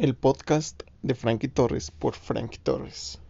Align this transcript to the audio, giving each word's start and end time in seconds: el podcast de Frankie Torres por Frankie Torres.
el 0.00 0.14
podcast 0.14 0.84
de 1.02 1.16
Frankie 1.16 1.48
Torres 1.48 1.90
por 1.90 2.14
Frankie 2.14 2.60
Torres. 2.62 3.20